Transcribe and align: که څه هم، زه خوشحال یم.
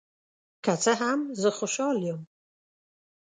که 0.63 0.73
څه 0.83 0.91
هم، 1.01 1.19
زه 1.41 1.49
خوشحال 1.57 1.97
یم. 2.07 2.19